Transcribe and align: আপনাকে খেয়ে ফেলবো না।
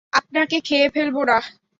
আপনাকে 0.13 0.57
খেয়ে 0.61 0.87
ফেলবো 0.89 1.21
না। 1.23 1.37